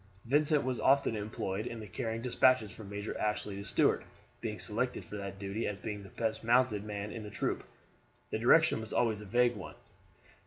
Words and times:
Vincent 0.25 0.63
was 0.63 0.79
often 0.79 1.15
employed 1.15 1.67
in 1.67 1.87
carrying 1.89 2.23
despatches 2.23 2.71
from 2.71 2.89
Major 2.89 3.15
Ashley 3.19 3.55
to 3.57 3.63
Stuart, 3.63 4.03
being 4.39 4.57
selected 4.57 5.05
for 5.05 5.15
that 5.17 5.37
duty 5.37 5.67
as 5.67 5.77
being 5.77 6.01
the 6.01 6.09
best 6.09 6.43
mounted 6.43 6.83
man 6.83 7.11
in 7.11 7.21
the 7.21 7.29
troop. 7.29 7.63
The 8.31 8.39
direction 8.39 8.81
was 8.81 8.93
always 8.93 9.21
a 9.21 9.25
vague 9.25 9.55
one. 9.55 9.75